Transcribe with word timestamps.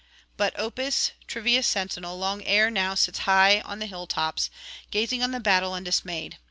But 0.35 0.55
Opis, 0.57 1.11
Trivia's 1.27 1.67
sentinel, 1.67 2.17
long 2.17 2.41
ere 2.43 2.71
now 2.71 2.95
sits 2.95 3.19
high 3.19 3.59
on 3.61 3.77
the 3.77 3.85
hill 3.85 4.07
tops, 4.07 4.49
gazing 4.89 5.21
on 5.21 5.29
the 5.29 5.39
battle 5.39 5.75
undismayed. 5.75 6.39